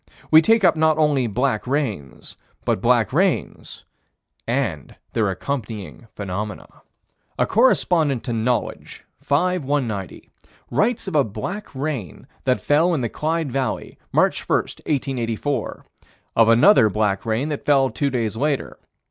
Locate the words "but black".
2.65-3.13